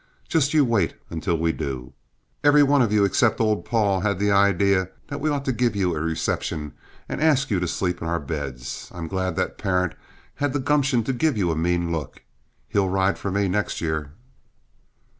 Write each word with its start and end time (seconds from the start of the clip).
"Just 0.27 0.51
you 0.55 0.65
wait 0.65 0.95
until 1.11 1.37
we 1.37 1.51
do. 1.51 1.93
Every 2.43 2.63
one 2.63 2.81
of 2.81 2.91
you 2.91 3.03
except 3.05 3.39
old 3.39 3.65
Paul 3.65 3.99
had 3.99 4.17
the 4.17 4.31
idea 4.31 4.89
that 5.09 5.21
we 5.21 5.29
ought 5.29 5.45
to 5.45 5.51
give 5.53 5.75
you 5.75 5.93
a 5.95 6.01
reception 6.01 6.71
and 7.07 7.21
ask 7.21 7.51
you 7.51 7.59
to 7.59 7.67
sleep 7.67 8.01
in 8.01 8.07
our 8.07 8.19
beds. 8.19 8.89
I'm 8.95 9.07
glad 9.07 9.35
that 9.35 9.59
Parent 9.59 9.93
had 10.37 10.53
the 10.53 10.59
gumption 10.59 11.03
to 11.03 11.13
give 11.13 11.37
you 11.37 11.51
a 11.51 11.55
mean 11.55 11.91
look; 11.91 12.23
he'll 12.67 12.89
ride 12.89 13.19
for 13.19 13.29
me 13.29 13.47
next 13.47 13.79
year." 13.79 14.11